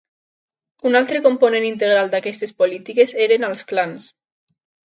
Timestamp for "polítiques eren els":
2.63-3.65